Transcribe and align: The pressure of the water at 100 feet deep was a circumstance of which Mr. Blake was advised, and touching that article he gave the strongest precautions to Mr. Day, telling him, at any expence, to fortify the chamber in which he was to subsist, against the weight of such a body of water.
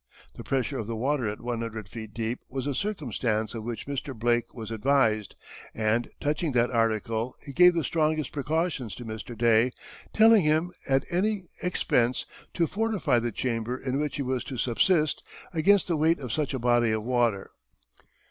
The 0.33 0.43
pressure 0.43 0.79
of 0.79 0.87
the 0.87 0.95
water 0.95 1.29
at 1.29 1.41
100 1.41 1.87
feet 1.87 2.11
deep 2.11 2.39
was 2.49 2.65
a 2.65 2.73
circumstance 2.73 3.53
of 3.53 3.63
which 3.63 3.85
Mr. 3.85 4.17
Blake 4.17 4.51
was 4.51 4.71
advised, 4.71 5.35
and 5.75 6.09
touching 6.19 6.53
that 6.53 6.71
article 6.71 7.35
he 7.45 7.53
gave 7.53 7.75
the 7.75 7.83
strongest 7.83 8.31
precautions 8.31 8.95
to 8.95 9.05
Mr. 9.05 9.37
Day, 9.37 9.69
telling 10.11 10.41
him, 10.41 10.71
at 10.89 11.05
any 11.11 11.43
expence, 11.61 12.25
to 12.55 12.65
fortify 12.65 13.19
the 13.19 13.31
chamber 13.31 13.77
in 13.77 13.99
which 13.99 14.15
he 14.15 14.23
was 14.23 14.43
to 14.45 14.57
subsist, 14.57 15.21
against 15.53 15.87
the 15.87 15.97
weight 15.97 16.17
of 16.17 16.33
such 16.33 16.55
a 16.55 16.57
body 16.57 16.89
of 16.89 17.03
water. 17.03 17.51